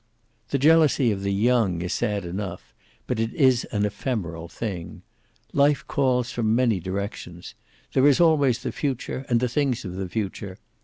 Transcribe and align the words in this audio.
The 0.49 0.57
jealousy 0.57 1.11
of 1.11 1.21
the 1.21 1.31
young 1.31 1.83
is 1.83 1.93
sad 1.93 2.25
enough, 2.25 2.73
but 3.05 3.19
it 3.19 3.31
is 3.35 3.65
an 3.65 3.85
ephemeral 3.85 4.47
thing. 4.47 5.03
Life 5.53 5.85
calls 5.85 6.31
from 6.31 6.55
many 6.55 6.79
directions. 6.79 7.53
There 7.93 8.07
is 8.07 8.19
always 8.19 8.63
the 8.63 8.71
future, 8.71 9.27
and 9.29 9.39
the 9.39 9.47
things 9.47 9.85
of 9.85 9.93
the 9.93 10.09
future. 10.09 10.57